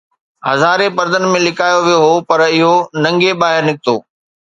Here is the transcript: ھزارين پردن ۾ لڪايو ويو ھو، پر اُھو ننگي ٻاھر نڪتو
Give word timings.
ھزارين 0.49 0.91
پردن 0.97 1.23
۾ 1.33 1.39
لڪايو 1.47 1.79
ويو 1.85 1.99
ھو، 2.05 2.13
پر 2.27 2.39
اُھو 2.55 2.73
ننگي 3.03 3.31
ٻاھر 3.39 3.61
نڪتو 3.67 3.95